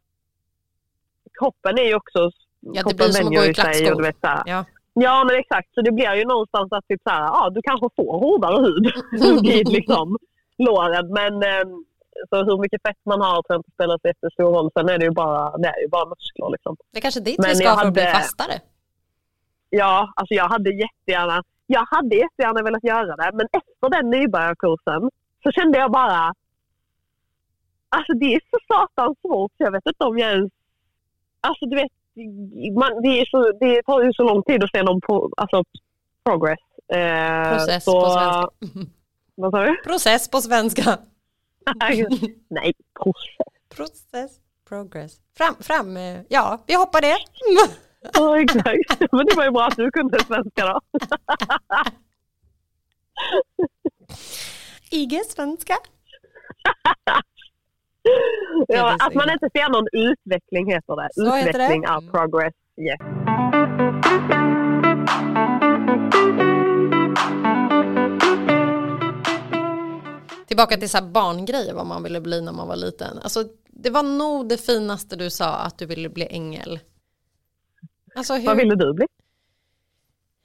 [1.39, 2.31] kroppen är ju också...
[2.61, 4.03] det kroppen blir som att gå i klackskor.
[4.03, 4.43] vet så här.
[4.47, 4.65] Ja.
[4.95, 7.89] Ja men exakt, så det blir ju någonstans att typ så här, ja, du kanske
[7.97, 8.93] får hårdare hud
[9.51, 10.19] vid liksom
[10.59, 11.13] låren.
[11.13, 11.85] Men ehm,
[12.31, 14.71] så hur mycket fett man har tror jag inte spelar så jättestor roll.
[14.77, 16.77] Sen är det ju bara, det är ju bara muskler liksom.
[16.93, 18.61] Det är kanske dit Men vi ska för att bli fastare.
[19.71, 23.31] Ja, alltså jag hade jättegärna, jag hade jättegärna velat göra det.
[23.35, 25.11] Men efter den nybörjarkursen
[25.43, 26.35] så kände jag bara,
[27.89, 30.53] alltså det är så satans svårt jag vet inte om jag ens,
[31.41, 31.93] alltså du vet,
[32.75, 35.65] man, det, är så, det tar ju så lång tid att se någon på, alltså,
[36.25, 36.59] progress.
[36.89, 38.51] Eh, Process så, på svenska.
[39.35, 39.77] Vad sa du?
[39.85, 40.99] Process på svenska.
[42.51, 42.73] Nej,
[43.03, 43.55] process.
[43.77, 44.31] Process,
[44.69, 45.13] progress.
[45.37, 47.17] Fram, fram, eh, ja, vi hoppar det.
[48.15, 49.13] Ja, exakt.
[49.13, 50.81] Men det var ju bra att du kunde svenska då.
[54.91, 55.75] IG svenska.
[58.69, 61.09] Ja, att man inte ser någon utveckling heter det.
[61.13, 61.65] Så heter det.
[61.65, 62.11] utveckling Mm.
[62.13, 62.55] progress.
[62.77, 63.01] Yes.
[70.55, 73.19] Tillbaka till så barngrejer, vad man ville bli när man var liten.
[73.19, 76.79] Alltså, det var nog det finaste du sa, att du ville bli ängel.
[78.15, 78.47] Alltså, hur...
[78.47, 79.07] Vad ville du bli?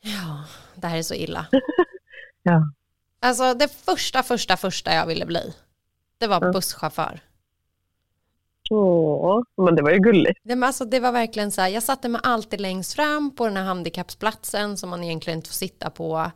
[0.01, 0.43] Ja,
[0.75, 1.45] det här är så illa.
[2.43, 2.61] Ja.
[3.19, 5.53] Alltså det första, första, första jag ville bli,
[6.17, 6.51] det var Ja.
[6.51, 7.19] busschaufför.
[8.69, 10.39] Åh, men det var ju gulligt.
[10.43, 13.57] Det, alltså, det var verkligen så här, jag satte mig alltid längst fram på den
[13.57, 16.31] här handikappsplatsen som man egentligen inte får sitta på.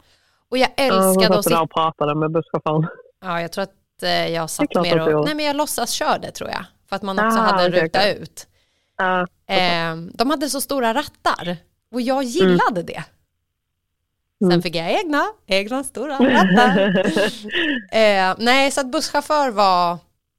[0.49, 2.87] Och jag Ja, älskade jag att satt där sitta, och pratade med busschauffören.
[3.23, 5.25] Ja jag tror att eh, jag satt mer och, gjorde.
[5.25, 6.65] nej men jag låtsas körde tror jag.
[6.89, 8.17] För att man också Ah, hade en ruta okej.
[8.21, 8.47] ut.
[8.97, 11.57] Ja, Eh, de hade så stora rattar
[11.91, 13.03] och jag gillade det.
[14.39, 14.61] Sen Mm.
[14.61, 17.03] fick jag egna, egna stora rattar.
[17.97, 19.97] Eh, nej, så att busschaufför var,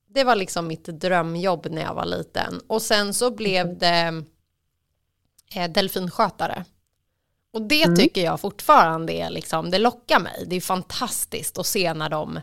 [0.09, 2.61] det var liksom mitt drömjobb när jag var liten.
[2.66, 4.23] Och sen så blev det
[5.57, 6.64] eh, delfinskötare.
[7.53, 7.97] Och det Mm.
[7.97, 10.44] tycker jag fortfarande är liksom, det lockar mig.
[10.47, 12.40] Det är fantastiskt att se när de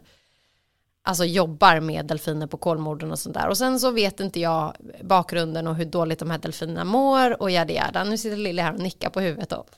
[1.04, 3.48] alltså, jobbar med delfiner på Kolmården och sånt där.
[3.48, 7.52] Och sen så vet inte jag bakgrunden och hur dåligt de här delfinerna mår och
[7.52, 8.04] yada yada.
[8.04, 9.70] Nu sitter Lille här och nickar på huvudet och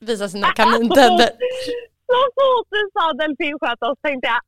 [0.00, 1.30] visar sina kanintänder.
[2.06, 4.40] Så fort du sa delfinskötare så tänkte jag,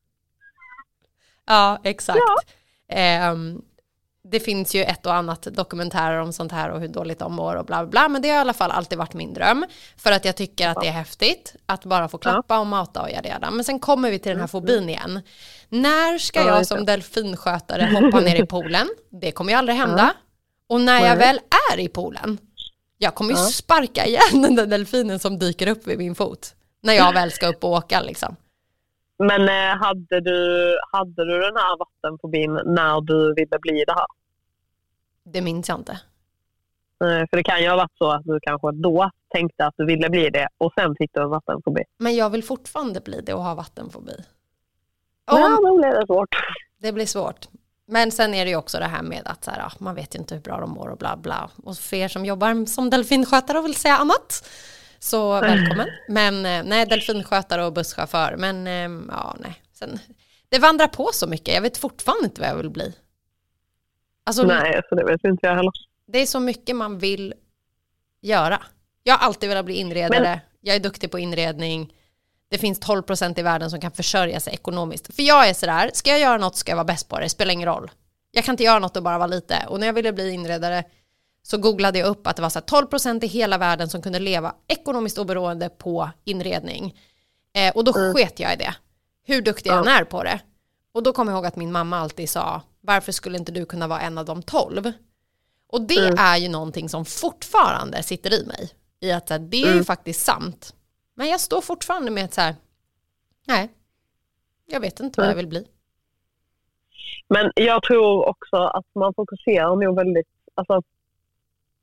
[1.47, 2.19] Ja, exakt.
[2.89, 3.61] Ehm,
[4.31, 7.55] det finns ju ett och annat dokumentärer om sånt här och hur dåligt de mår
[7.55, 8.09] och bla bla bla.
[8.09, 9.65] Men det har i alla fall alltid varit min dröm.
[9.97, 13.09] För att jag tycker att det är häftigt att bara få klappa och mata och
[13.09, 13.51] yada yada.
[13.51, 15.21] Men sen kommer vi till den här fobin igen.
[15.69, 16.65] När ska Ja, jag det.
[16.65, 18.89] som delfinskötare hoppa ner i poolen?
[19.21, 20.13] Det kommer ju aldrig hända.
[20.69, 21.39] Och när jag väl
[21.73, 22.37] är i poolen,
[22.97, 26.55] jag kommer ju sparka igen den där delfinen som dyker upp vid min fot.
[26.83, 28.35] När jag väl ska upp och åka liksom.
[29.17, 34.05] Men eh, hade du, hade du den här vattenfobin när du ville bli det här?
[35.23, 35.91] Det minns jag inte.
[37.03, 39.85] Eh, För det kan ju ha varit så att du kanske då tänkte att du
[39.85, 41.83] ville bli det och sen fick du en vattenfobi.
[41.97, 44.15] Men jag vill fortfarande bli det och ha vattenfobi.
[45.25, 46.35] Ja, Om, då blev det svårt.
[46.77, 47.47] det blir svårt.
[47.87, 50.15] Men sen är det ju också det här med att så här, ja, man vet
[50.15, 51.49] ju inte hur bra de mår och bla bla.
[51.63, 54.49] Och för er som jobbar som delfinskötare och vill säga annat,
[55.05, 55.87] så välkommen.
[56.07, 58.35] Men eh, nej, delfinskötare och busschaufför.
[58.37, 59.61] Men eh, ja, nej.
[59.73, 59.99] Sen,
[60.49, 61.53] det vandrar på så mycket.
[61.53, 62.93] Jag vet fortfarande inte vad jag vill bli.
[64.25, 65.71] Alltså, Nej, så det vet inte jag heller.
[66.07, 67.33] det är så mycket man vill
[68.21, 68.61] göra.
[69.03, 70.21] Jag har alltid velat bli inredare.
[70.21, 71.93] Men- Jag är duktig på inredning.
[72.49, 75.15] Det finns 12% i världen som kan försörja sig ekonomiskt.
[75.15, 77.29] För jag är sådär, ska jag göra något ska jag vara bäst på det, det
[77.29, 77.91] spelar ingen roll.
[78.31, 79.65] Jag kan inte göra något och bara vara lite.
[79.69, 80.83] Och när jag ville bli inredare
[81.45, 84.19] så googlade jag upp att det var så här 12% i hela världen som kunde
[84.19, 86.99] leva ekonomiskt oberoende på inredning.
[87.53, 88.75] Eh, och då sket jag i det.
[89.23, 90.39] Hur duktig jag än är på det.
[90.91, 93.87] Och då kommer jag ihåg att min mamma alltid sa, varför skulle inte du kunna
[93.87, 94.91] vara en av de 12?
[95.67, 98.69] Och det är ju någonting som fortfarande sitter i mig.
[98.99, 100.75] I att här, det är ju faktiskt sant.
[101.15, 102.55] Men jag står fortfarande med att så här,
[103.47, 103.69] nej,
[104.65, 105.67] jag vet inte vad jag vill bli.
[107.27, 110.27] Men jag tror också att man fokuserar nog väldigt...
[110.55, 110.81] Alltså,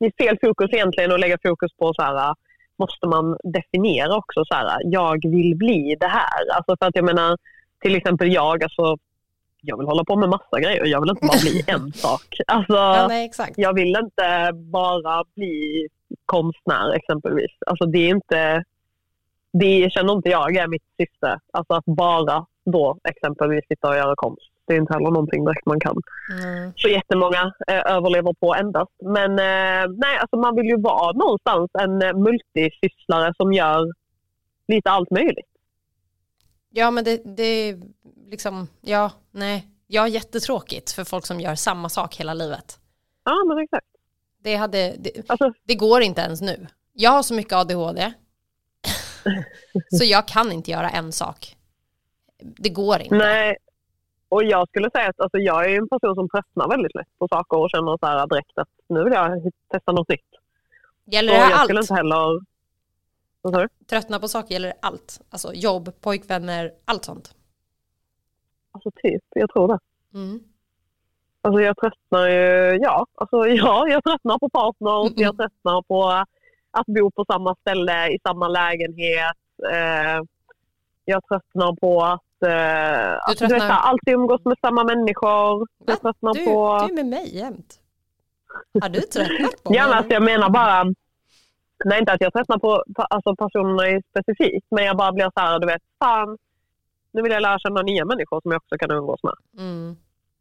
[0.02, 2.34] det är fel fokus egentligen att lägga fokus på så här,
[2.76, 6.56] måste man definiera också så här, jag vill bli det här.
[6.56, 7.36] Alltså för att jag menar,
[7.80, 8.96] till exempel jag, alltså,
[9.60, 10.86] jag vill hålla på med massa grejer.
[10.86, 12.36] Jag vill inte bara bli en sak.
[12.46, 15.88] Alltså, Ja, nej, jag vill inte bara bli
[16.26, 17.50] konstnär exempelvis.
[17.66, 18.64] Alltså det är inte,
[19.52, 21.40] det känner inte jag är mitt syfte.
[21.52, 24.51] Alltså att bara då exempelvis sitta och göra konst.
[24.66, 25.96] Det är inte heller någonting direkt man kan.
[26.30, 26.72] Mm.
[26.76, 28.92] Så jättemånga eh, överlever på endast.
[29.02, 33.92] Men eh, nej, alltså man vill ju vara någonstans en eh, multisysslare som gör
[34.68, 35.48] lite allt möjligt.
[36.70, 37.80] Ja, men det, det är
[38.30, 39.68] liksom, ja, nej.
[39.86, 42.78] Jag är jättetråkigt för folk som gör samma sak hela livet.
[43.24, 43.86] Ja, men exakt.
[44.42, 46.66] Det, hade, det, Alltså, det går inte ens nu.
[46.92, 48.12] Jag har så mycket ADHD.
[49.98, 51.56] så jag kan inte göra en sak.
[52.42, 53.14] Det går inte.
[53.14, 53.56] nej.
[54.32, 57.28] Och jag skulle säga att alltså, jag är en person som tröttnar väldigt lätt på
[57.28, 60.30] saker och känner så här direkt att nu vill jag testa något nytt.
[61.04, 61.90] Gäller det jag här skulle allt?
[61.90, 62.40] inte heller...
[63.42, 63.68] Du?
[63.86, 65.20] Tröttna på saker gäller det allt.
[65.30, 67.34] Alltså jobb, pojkvänner, allt sånt.
[68.72, 69.78] Alltså typ, jag tror det.
[70.14, 70.40] Mm.
[71.42, 75.22] Alltså jag tröttnar ju, ja, alltså ja, jag tröttnar på partners, Mm.
[75.22, 76.08] jag tröttnar på
[76.70, 79.36] att bo på samma ställe i samma lägenhet.
[79.72, 80.22] Eh,
[81.04, 85.66] jag tröttnar på att eh, alltså, du vet, tröttnar- alltid umgås med samma människor.
[85.86, 86.78] Jag tröttnar Du, på...
[86.86, 87.74] du är med mig jämt.
[88.82, 89.96] Har du tröttnat på Ja, men mig?
[89.96, 90.84] alltså, jag menar bara...
[91.84, 95.40] Nej, inte att jag tröttnar på alltså, personerna i specifikt, men jag bara blir så
[95.40, 96.38] här, du vet, fan,
[97.12, 99.34] nu vill jag lära känna nya människor som jag också kan umgås med.
[99.58, 99.96] Mm.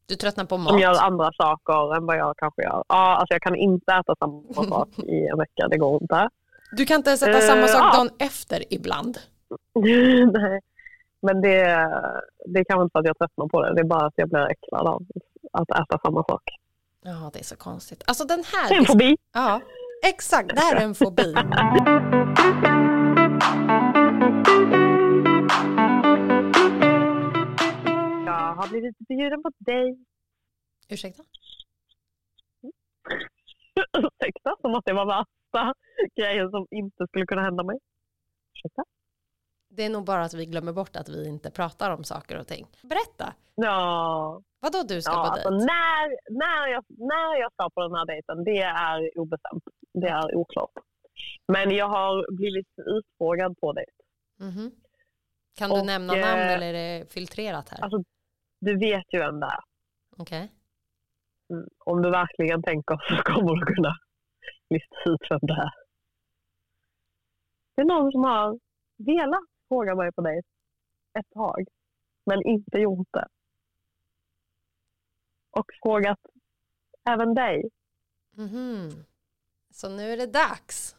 [0.06, 0.82] Du tröttnar på Som mat.
[0.82, 2.84] gör andra saker än vad jag kanske gör.
[2.88, 6.30] Ja, alltså jag kan inte äta samma sak i en vecka, det går inte.
[6.72, 7.98] Du kan inte sätta Eh, samma sak ja.
[7.98, 9.18] dagen efter ibland.
[10.34, 10.62] Nej.
[11.22, 11.58] Men det,
[12.46, 13.74] det kanske inte för att jag tröttnar på det.
[13.76, 15.04] Det är bara att jag blir äcklad av
[15.52, 16.44] att äta samma sak.
[17.02, 18.04] Ja, det är så konstigt.
[18.08, 18.70] Alltså den här...
[18.70, 19.18] Det är en fobi.
[19.34, 19.62] Ja,
[20.06, 20.50] exakt.
[20.50, 21.34] Det här är en fobi.
[28.26, 29.98] Jag har blivit bjuden på dig.
[30.90, 31.24] Ursäkta?
[33.98, 35.74] Ursäkta, som att det var värsta
[36.16, 37.80] grejen som inte skulle kunna hända mig.
[38.56, 38.84] Ursäkta?
[39.74, 42.48] Det är nog bara att vi glömmer bort att vi inte pratar om saker och
[42.48, 42.68] ting.
[42.82, 43.34] Berätta.
[43.56, 45.66] Ja, Vadå du ska ja på alltså, dejt?
[45.66, 49.64] när, när, jag, när jag ska på den här dejten, det är obestämt.
[49.94, 50.72] Det är oklart.
[51.48, 53.92] Men jag har blivit utfrågad på dejt.
[54.40, 54.72] Mhm.
[55.58, 57.82] Kan du Och, nämna eh, namn eller är det filtrerat här?
[57.84, 58.04] Alltså,
[58.60, 59.60] du vet ju vem det är.
[60.18, 60.52] Okej.
[61.50, 61.68] Mm.
[61.86, 63.96] Om du verkligen tänker så kommer du kunna
[64.70, 65.72] lista ut vem det är.
[67.76, 68.60] Det är någon som har
[68.98, 70.48] velat fråga mig på dejt
[71.20, 71.68] ett tag,
[72.26, 73.28] men inte gjort det.
[75.52, 76.20] Och frågat
[77.10, 77.70] även dig.
[78.32, 79.06] Mhm.
[79.70, 80.96] Så nu är det dags.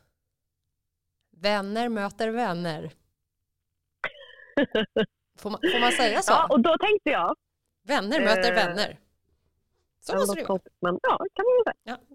[1.31, 2.93] Vänner möter vänner.
[5.39, 6.33] Får man, får man säga så?
[6.33, 7.37] Ja, och då tänkte jag...
[7.83, 8.99] Vänner möter Eh, vänner.
[10.01, 10.61] Så måste det ju vara.
[10.81, 12.12] Men ja, kan man ju säga.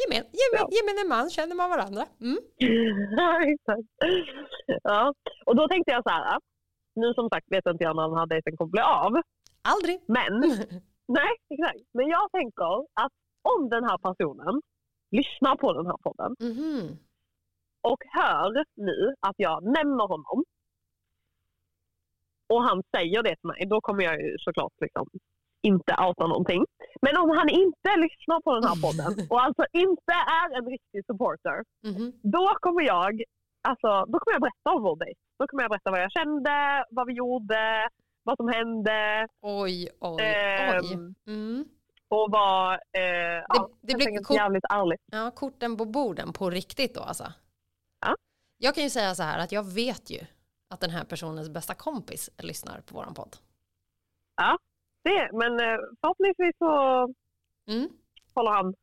[0.00, 0.68] Gemen, gemen, Ja.
[0.76, 2.02] gemene man känner man varandra.
[2.20, 2.38] Mm.
[3.18, 3.88] Ja, exakt.
[4.82, 5.14] ja,
[5.46, 6.38] och då tänkte jag så här.
[6.94, 9.12] Nu som sagt vet inte jag när den här dejten kommer bli av.
[9.62, 10.00] Aldrig.
[10.06, 10.40] Men
[11.18, 11.84] Nej, exakt.
[11.92, 13.12] Men jag tänker att
[13.54, 14.62] om den här personen
[15.10, 16.98] lyssnar på den här podden Mhm.
[17.82, 20.44] och hör nu att jag nämner honom
[22.46, 25.06] och han säger det till mig, då kommer jag ju såklart liksom
[25.62, 26.64] inte outa någonting.
[27.02, 31.06] Men om han inte lyssnar på den här podden och alltså inte är en riktig
[31.06, 32.12] supporter, Mhm.
[32.22, 33.22] då kommer jag,
[33.68, 35.20] alltså, då kommer jag berätta om vår dejt.
[35.38, 37.88] Då kommer jag berätta vad jag kände, vad vi gjorde,
[38.22, 39.28] vad som hände.
[39.40, 40.22] Oj, oj, oj.
[40.24, 41.64] ehm, Mm.
[42.08, 45.00] och var eh, ja, det blir kort- jävligt ärligt.
[45.12, 47.32] Ja, korten på borden på riktigt då alltså.
[48.00, 48.16] Ja.
[48.58, 50.20] Jag kan ju säga så här att jag vet ju
[50.68, 53.36] att den här personens bästa kompis lyssnar på våran podd.
[55.10, 56.70] Det, men eh, förhoppningsvis så
[57.72, 57.88] Mm.
[58.34, 58.74] håller han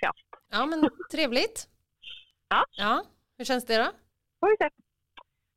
[0.00, 0.26] käft.
[0.50, 1.68] Ja, men trevligt.
[2.48, 2.64] Ja.
[2.70, 3.02] Ja,
[3.38, 3.90] hur känns det då?
[4.40, 4.64] Får vi se.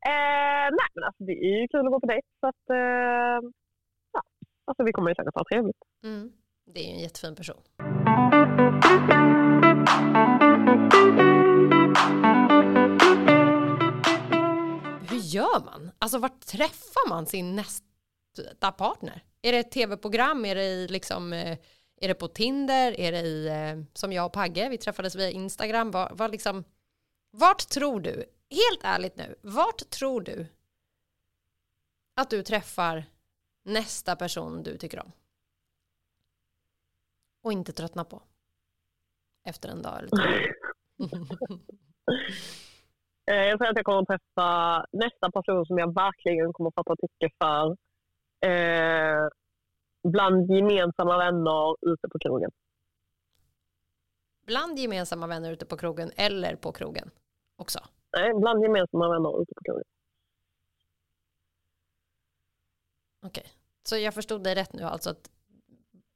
[0.10, 3.50] Eh, nej men alltså det är ju kul att gå på dejt så att eh,
[4.14, 4.22] ja,
[4.66, 5.82] alltså vi kommer ju säkert ha trevligt.
[6.04, 6.32] Mm.
[6.66, 7.62] Det är ju en jättefin person.
[15.10, 15.92] Hur gör man?
[16.00, 19.24] Alltså vart träffar man sin nästa partner?
[19.42, 20.46] Är det ett tv-program?
[20.46, 21.58] Är det, i liksom, eh,
[22.02, 23.00] är det på Tinder?
[23.00, 25.92] Är det i, eh, som jag och Pagge, vi träffades via Instagram.
[25.92, 26.64] Var, var liksom,
[27.32, 28.12] vart tror du,
[28.50, 30.48] helt ärligt nu, vart tror du
[32.16, 33.04] att du träffar
[33.64, 35.12] nästa person du tycker om?
[37.44, 38.22] Och inte tröttna på?
[39.46, 40.24] Efter en dag eller två.
[43.32, 46.76] Eh, jag tror att jag kommer att träffa nästa person som jag verkligen kommer att
[46.76, 47.78] fatta tycke för.
[48.42, 49.28] Eh,
[50.04, 52.52] bland gemensamma vänner ute på krogen.
[54.46, 57.12] Bland gemensamma vänner ute på krogen eller på krogen
[57.56, 57.80] också.
[58.18, 59.84] Nej, bland gemensamma vänner ute på krogen.
[63.26, 63.46] Okej,
[63.84, 65.30] så jag förstod dig rätt nu alltså att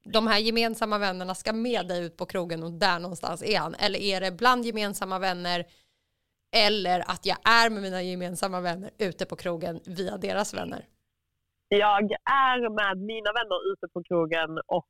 [0.04, 3.76] de här gemensamma vännerna ska med dig ut på krogen och där någonstans är han.
[3.76, 5.66] Eller är det bland gemensamma vänner
[6.52, 10.88] eller att jag är med mina gemensamma vänner ute på krogen via deras vänner?
[11.78, 12.12] Jag
[12.48, 14.88] är med mina vänner ute på krogen och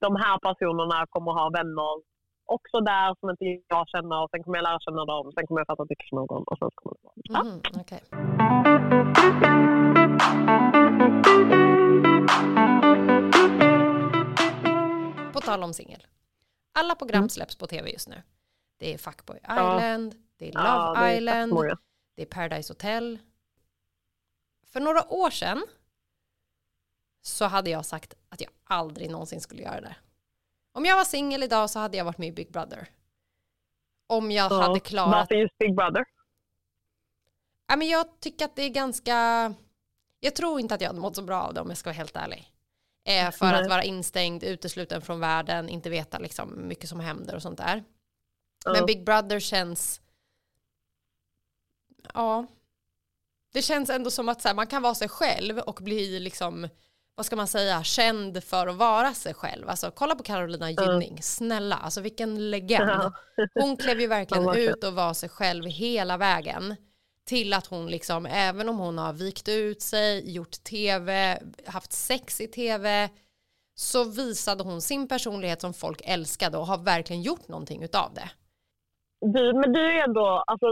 [0.00, 1.92] de här personerna kommer ha vänner
[2.44, 4.28] också där som inte jag känner.
[4.30, 6.70] Sen kommer jag lära känna dem, sen kommer jag fatta tycke för någon och sen
[6.74, 7.14] kommer det vara.
[7.16, 7.42] Ja.
[7.44, 8.02] Mhm, okej.
[15.32, 16.06] På tal om singel.
[16.74, 17.28] Alla program Mm.
[17.28, 18.22] släpps på tv just nu.
[18.78, 19.76] Det är Fuckboy Ja.
[19.76, 21.78] Island, det är Love Ja, det är Island,
[22.16, 23.18] det är Paradise Hotel.
[24.72, 25.62] För några år sedan
[27.22, 29.96] så hade jag sagt att jag aldrig någonsin skulle göra det.
[30.72, 32.88] Om jag var singel idag så hade jag varit med i Big Brother.
[34.06, 34.62] Om jag Ja.
[34.62, 36.04] hade klarat Varför just Big Brother?
[37.66, 39.14] Ja, men jag tycker att det är ganska...
[40.20, 41.96] Jag tror inte att jag hade mått så bra av det om jag ska vara
[41.96, 42.52] helt ärlig.
[43.04, 43.62] Eh, för Nej.
[43.62, 47.84] att vara instängd, utesluten från världen, inte veta liksom mycket som händer och sånt där.
[48.66, 48.84] Men Ja.
[48.86, 50.00] Big Brother känns...
[52.14, 52.46] Ja.
[53.52, 56.68] Det känns ändå som att så här, man kan vara sig själv och bli liksom,
[57.14, 59.68] vad ska man säga, känd för att vara sig själv.
[59.68, 63.12] Alltså kolla på Carolina Gynning, snälla, alltså vilken legend.
[63.54, 64.72] Hon klev ju verkligen Ja, verkligen.
[64.74, 66.76] ut och var sig själv hela vägen.
[67.26, 72.40] till att hon liksom, även om hon har vikt ut sig, gjort tv, haft sex
[72.40, 73.08] i tv,
[73.74, 78.30] så visade hon sin personlighet som folk älskade och har verkligen gjort någonting utav det.
[79.20, 80.66] Du, men du är ändå, alltså,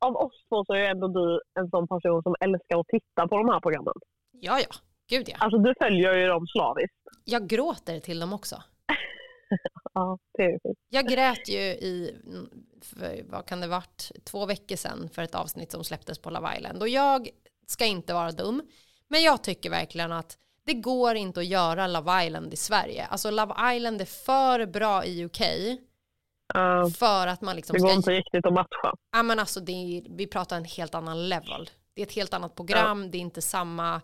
[0.00, 3.36] av oss två så är ändå du en sån person som älskar att titta på
[3.38, 3.94] de här programmen.
[4.32, 4.74] Ja, ja,
[5.08, 5.36] gud ja.
[5.40, 6.94] Alltså du följer ju dem slaviskt.
[7.24, 8.62] Jag gråter till dem också.
[9.94, 10.58] ja, det är.
[10.88, 12.16] Jag grät ju i,
[12.82, 16.56] för, vad kan det varit, två veckor sedan för ett avsnitt som släpptes på Love
[16.56, 16.82] Island.
[16.82, 17.28] Och jag
[17.66, 18.62] ska inte vara dum,
[19.08, 23.06] men jag tycker verkligen att det går inte att göra Love Island i Sverige.
[23.06, 25.40] Alltså Love Island är för bra i UK.
[26.56, 27.96] Uh, för att man liksom det går ska...
[27.96, 28.94] inte riktigt att matcha.
[29.12, 31.70] Ja men alltså är, vi pratar en helt annan level.
[31.94, 33.08] Det är ett helt annat program, ja.
[33.08, 34.00] det är inte samma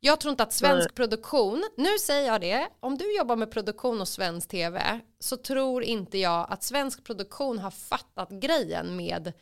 [0.00, 0.94] jag tror inte att svensk Nej.
[0.94, 5.82] produktion, nu säger jag det, om du jobbar med produktion och svensk tv så tror
[5.82, 9.32] inte jag att svensk produktion har fattat grejen med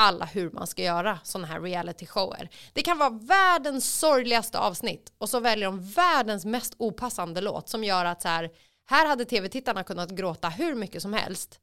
[0.00, 2.48] alla hur man ska göra sådana här reality shower.
[2.72, 7.84] Det kan vara världens sorgligaste avsnitt och så väljer de världens mest opassande låt som
[7.84, 8.50] gör att så här,
[8.90, 11.60] här hade tv-tittarna kunnat gråta hur mycket som helst.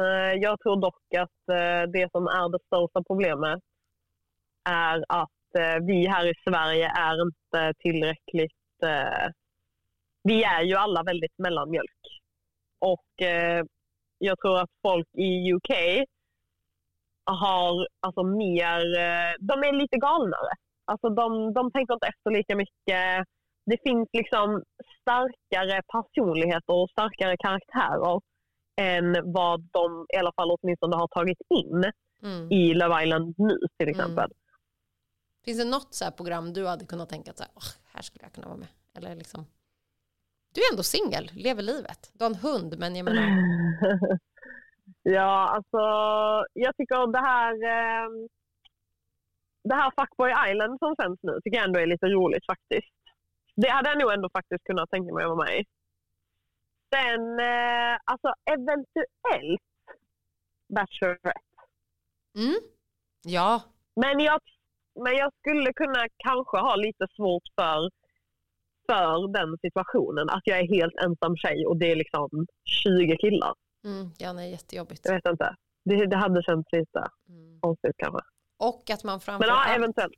[0.00, 3.60] Eh, jag tror dock att eh, det som är det största problemet
[4.64, 5.37] är att
[5.86, 8.82] vi här i Sverige är inte tillräckligt...
[8.82, 9.28] Eh,
[10.22, 12.00] vi är ju alla väldigt mellanmjölk.
[12.78, 13.64] Och eh,
[14.18, 15.70] jag tror att folk i UK
[17.24, 18.98] har alltså mer...
[18.98, 20.52] Eh, de är lite galnare.
[20.84, 23.26] Alltså de, de tänker inte efter lika mycket.
[23.66, 24.62] Det finns liksom
[25.00, 28.20] starkare personligheter och starkare karaktärer
[28.80, 31.84] än vad de i alla fall åtminstone har tagit in
[32.22, 32.52] mm.
[32.52, 34.24] i Love Island nu till exempel.
[34.24, 34.47] Mm.
[35.48, 38.46] Finns det något så program du hade kunnat tänka att oh, här skulle jag kunna
[38.46, 38.68] vara med?
[38.96, 39.46] Eller liksom,
[40.54, 42.10] du är ändå singel, lever livet.
[42.12, 43.22] Du har en hund, men jag menar...
[45.02, 45.82] ja, alltså
[46.52, 48.08] jag tycker det här eh,
[49.64, 52.96] det här Fuckboy Island som sänds nu tycker jag ändå är lite roligt faktiskt.
[53.56, 55.64] Det hade jag nog ändå faktiskt kunnat tänka mig att vara med i.
[56.94, 59.62] Sen, eh, alltså eventuellt
[60.74, 61.40] Bachelorette.
[62.36, 62.58] Mm.
[63.22, 63.62] Ja.
[63.96, 64.40] Men jag
[65.02, 67.90] men jag skulle kunna kanske ha lite svårt för,
[68.86, 70.30] för den situationen.
[70.30, 73.54] Att jag är helt ensam tjej och det är liksom 20 killar.
[73.84, 75.00] Mm, ja, nej, jättejobbigt.
[75.04, 75.56] Jag vet inte.
[75.84, 77.60] Det, det hade känts lite mm.
[77.60, 78.20] konstigt kanske.
[78.56, 80.14] Och att man framförallt, Men ja, eventuellt.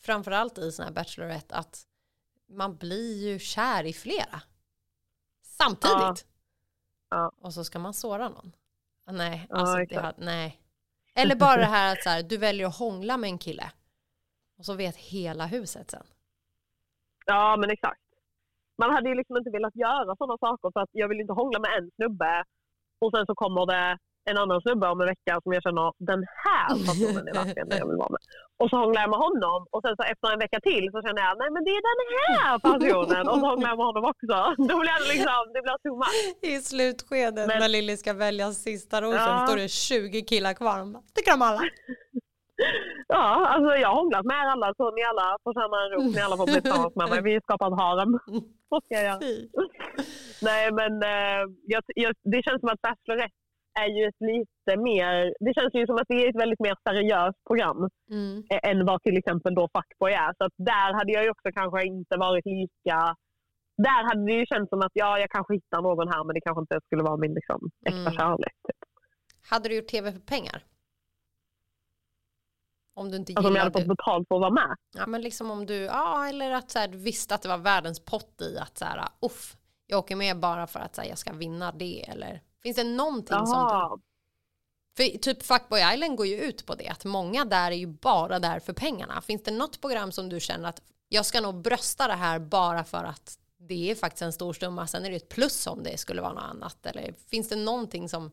[0.00, 1.86] framförallt i sån här Bachelorette att
[2.48, 4.40] man blir ju kär i flera.
[5.42, 5.90] Samtidigt.
[6.00, 6.14] Ja.
[7.10, 7.32] Ja.
[7.40, 8.52] Och så ska man såra någon.
[9.10, 10.60] Nej, alltså ja, det, nej.
[11.14, 13.70] Eller bara det här att så här, du väljer att hångla med en kille.
[14.58, 16.06] Och så vet hela huset sen.
[17.26, 18.00] Ja, men exakt.
[18.78, 21.58] Man hade ju liksom inte velat göra sådana saker för att jag vill inte hångla
[21.58, 22.44] med en snubbe
[23.00, 23.98] och sen så kommer det
[24.30, 27.78] en annan snubbe om en vecka som jag känner den här personen är verkligen det
[27.82, 28.22] jag vill vara med.
[28.60, 31.22] Och så hånglar jag med honom och sen så efter en vecka till så känner
[31.26, 34.36] jag nej men det är den här personen och så hånglar jag med honom också.
[34.70, 36.22] Då blir det liksom, det blir too much.
[36.52, 39.46] I slutskedet men, när Lilly ska välja sista rosen ja.
[39.46, 40.78] står det 20 killar kvar.
[41.14, 41.62] Tycker om alla.
[43.08, 46.00] Ja, alltså jag har hånglat med er alla så ni alla får känna en ro,
[46.14, 47.20] ni alla får bli tillsammans med mig.
[47.28, 48.12] Vi skapar ett harem.
[48.70, 49.20] Vad ska jag göra?
[50.48, 51.42] Nej men eh,
[51.72, 53.42] jag, jag, det känns som att Bachelorette
[53.82, 55.14] är ju ett lite mer,
[55.44, 57.80] det känns ju som att det är ett väldigt mer seriöst program
[58.16, 58.34] mm.
[58.70, 60.32] än vad till exempel då Fuckboy är.
[60.38, 62.98] Så att där hade jag ju också kanske inte varit lika
[63.76, 66.40] där hade det ju känts som att ja, jag kanske hittar någon här men det
[66.40, 68.12] kanske inte skulle vara min liksom, äkta mm.
[68.12, 68.56] kärlek.
[68.66, 68.80] Typ.
[69.50, 70.62] Hade du gjort tv för pengar?
[72.96, 74.76] Om du inte alltså om jag hade fått betalt för att vara med?
[74.94, 77.58] Ja men liksom om du, ja eller att så här, du visste att det var
[77.58, 79.56] världens pott i att så här, uff,
[79.86, 82.84] jag åker med bara för att så här, jag ska vinna det eller finns det
[82.84, 84.00] någonting som
[84.96, 88.38] för typ Fuckboy Island går ju ut på det att många där är ju bara
[88.38, 89.20] där för pengarna.
[89.20, 92.84] Finns det något program som du känner att jag ska nog brösta det här bara
[92.84, 94.86] för att det är faktiskt en stor summa.
[94.86, 96.86] Sen är det ett plus om det skulle vara något annat.
[96.86, 98.30] Eller finns det någonting som...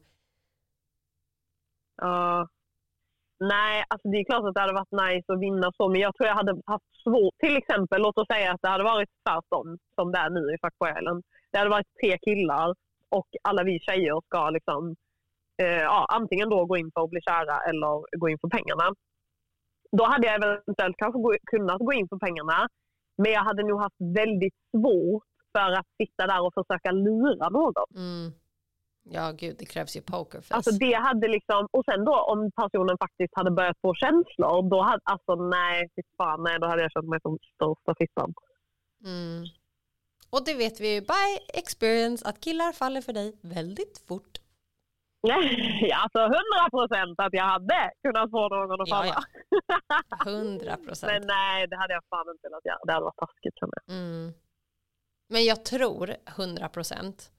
[1.98, 2.48] Ja,
[3.40, 6.16] Nej, alltså det är klart att det hade varit nice att vinna så, men jag
[6.16, 7.34] tror jag hade haft svårt.
[7.38, 10.58] Till exempel, låt oss säga att det hade varit tvärtom som det är nu i
[10.62, 11.24] Fuckboy Island.
[11.52, 12.76] Det hade varit tre killar
[13.10, 14.96] och alla vi tjejer ska liksom,
[15.62, 18.88] eh, ja, antingen då gå in för att bli kära eller gå in för pengarna.
[19.98, 22.68] Då hade jag eventuellt kanske gå, kunnat gå in för pengarna,
[23.18, 27.90] men jag hade nog haft väldigt svårt för att sitta där och försöka lura någon.
[27.96, 28.32] Mm.
[29.06, 30.54] Ja, gud, det krävs ju pokerface.
[30.56, 34.82] Alltså det hade liksom, och sen då om personen faktiskt hade börjat få känslor, då
[34.82, 38.34] hade, alltså nej, fy fan, nej, då hade jag känt mig som största fittan.
[39.06, 39.44] Mm.
[40.30, 44.38] Och det vet vi ju by experience att killar faller för dig väldigt fort.
[45.28, 49.24] Nej, alltså hundra procent att jag hade kunnat få någon att Ja, falla.
[50.26, 50.32] ja.
[50.32, 51.26] 100 Men procent.
[51.26, 52.80] nej, det hade jag fan inte velat göra.
[52.86, 53.96] Det hade varit taskigt känner jag.
[53.96, 54.34] Mm.
[55.30, 57.32] Men jag tror 100 procent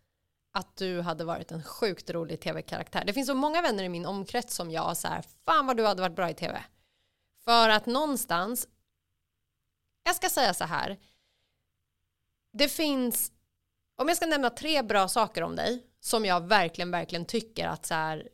[0.54, 3.04] att du hade varit en sjukt rolig tv-karaktär.
[3.04, 5.86] Det finns så många vänner i min omkrets som jag så här, fan vad du
[5.86, 6.64] hade varit bra i tv.
[7.44, 8.68] För att någonstans,
[10.02, 10.98] jag ska säga så här,
[12.52, 13.32] det finns,
[13.96, 17.86] om jag ska nämna tre bra saker om dig som jag verkligen, verkligen tycker att
[17.86, 18.28] så här,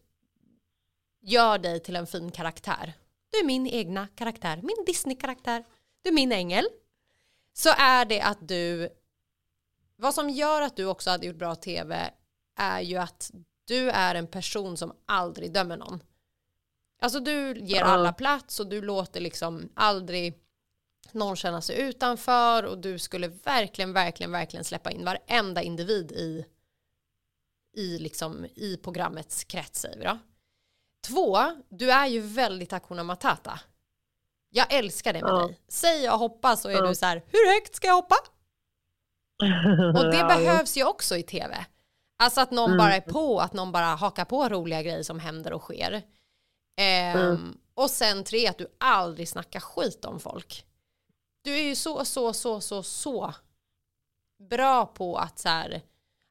[1.21, 2.93] gör dig till en fin karaktär.
[3.31, 5.65] Du är min egna karaktär, min Disney-karaktär.
[6.03, 6.65] Du är min ängel.
[7.53, 8.89] Så är det att du,
[10.01, 12.11] vad som gör att du också hade gjort bra tv
[12.59, 13.31] är ju att
[13.65, 16.03] du är en person som aldrig dömer någon.
[17.03, 20.39] Alltså du ger alla plats och du låter liksom aldrig
[21.13, 26.45] någon känna sig utanför och du skulle verkligen, verkligen, verkligen släppa in varenda individ i,
[27.77, 29.81] i, liksom, i programmets krets.
[29.81, 30.19] Säger vi då.
[31.07, 31.39] Två,
[31.69, 33.61] du är ju väldigt Hakuna Matata.
[34.51, 35.47] Jag älskar det med Ja.
[35.47, 35.61] dig.
[35.69, 36.87] Säg jag hoppas så är Ja.
[36.87, 38.17] du så här, hur högt ska jag hoppa?
[39.97, 41.65] Och det Ja, behövs ju också i tv.
[42.19, 42.79] Alltså att någon Mm.
[42.79, 46.03] bara är på, att någon bara hakar på roliga grejer som händer och sker.
[46.77, 47.59] Ehm, Mm.
[47.75, 50.67] Och sen tre, att du aldrig snackar skit om folk.
[51.45, 53.35] Du är ju så, så, så, så, så
[54.51, 55.83] bra på att så här,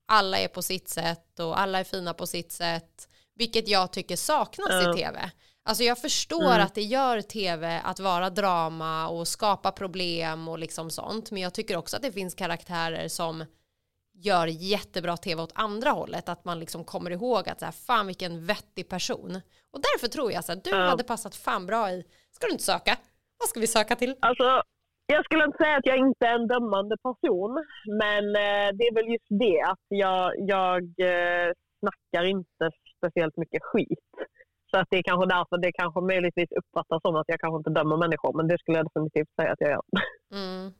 [0.05, 3.07] alla är på sitt sätt och alla är fina på sitt sätt.
[3.35, 4.93] Vilket jag tycker saknas Ja.
[4.93, 5.31] i tv.
[5.65, 6.61] Alltså jag förstår Mm.
[6.65, 11.31] att det gör tv att vara drama och skapa problem och liksom sånt.
[11.31, 13.45] Men jag tycker också att det finns karaktärer som
[14.13, 16.29] gör jättebra tv åt andra hållet.
[16.29, 19.41] Att man liksom kommer ihåg att så här, fan vilken vettig person.
[19.73, 20.77] Och därför tror jag att du Ja.
[20.89, 22.97] hade passat fan bra i, ska du inte söka?
[23.39, 24.15] Vad ska vi söka till?
[24.19, 24.61] Alltså,
[25.05, 27.63] jag skulle inte säga att jag inte är en dömande person,
[27.99, 33.63] men eh, det är väl just det att jag, jag eh, snackar inte speciellt mycket
[33.63, 34.09] skit.
[34.71, 37.69] Så att det är kanske därför det kanske möjligtvis uppfattas som att jag kanske inte
[37.69, 39.81] dömer människor, men det skulle jag definitivt säga att jag gör.
[40.33, 40.73] Mm.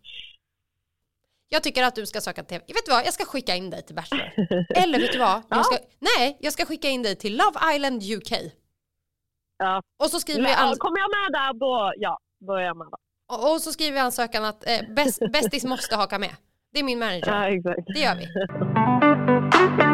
[1.51, 3.81] Jag tycker att du ska söka till, vet du vad, jag ska skicka in dig
[3.85, 4.25] till Bachelor.
[4.83, 8.01] Eller vet du vad, jag ska, nej, jag ska skicka in dig till Love Island
[8.03, 8.31] UK.
[9.57, 9.81] Ja.
[10.03, 12.87] Och så skriver Ja, ans- kommer jag med där, då, ja, då är jag med.
[12.87, 12.99] Där.
[13.37, 16.35] och och så skriver vi ansökan att eh, bäst, bästis måste haka med.
[16.73, 17.27] Det är min manager.
[17.27, 17.87] Ja, exakt.
[17.87, 18.25] Det gör vi.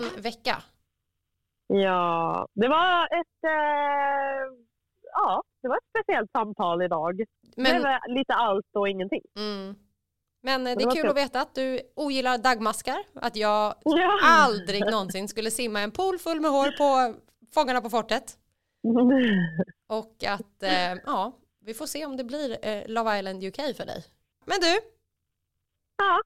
[0.00, 0.62] Vilken vecka.
[1.66, 4.56] Ja, det var ett, eh,
[5.12, 7.16] ja, det var ett speciellt samtal idag.
[7.16, 7.26] Det
[7.62, 9.22] Men, var lite allt och ingenting.
[9.36, 9.74] mm,
[10.42, 12.98] men det Det är kul att veta att du ogillar dagmaskar.
[13.14, 14.18] Att jag Ja.
[14.24, 17.14] aldrig någonsin skulle simma en pool full med hår på
[17.54, 18.38] Fångarna på fortet.
[19.88, 23.86] Och att, eh, ja, vi får se om det blir eh, Love Island UK för
[23.86, 24.04] dig.
[24.44, 24.80] Men du,
[25.96, 26.20] Ja,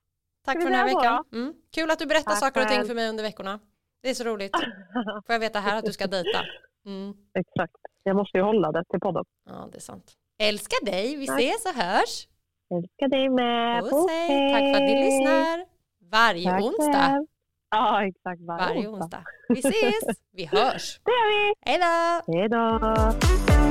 [0.49, 1.25] tack för den här veckan.
[1.33, 1.55] Mm.
[1.75, 3.61] Kul att du berättar Tack saker och ting för mig under veckorna.
[4.03, 4.57] Det är så roligt.
[5.27, 6.41] Får jag veta här att du ska dejta.
[6.87, 7.15] Mm.
[7.35, 7.77] exakt.
[8.03, 9.25] Jag måste ju hålla det till podden.
[9.51, 10.13] Ja, det är sant.
[10.43, 11.41] Älskar dig, vi Tack.
[11.41, 12.29] ses och hörs.
[12.75, 13.83] Älskar dig med.
[13.83, 15.67] Puss hej, tack för att ni lyssnar.
[16.11, 17.27] Varje Tack onsdag.
[17.71, 18.41] Ja, exakt.
[18.43, 19.05] Varje, Varje onsdag.
[19.05, 19.25] onsdag.
[19.49, 21.01] Vi ses, vi hörs.
[21.05, 21.55] Det gör vi.
[21.61, 22.33] Hej då!
[22.33, 23.68] Hej då.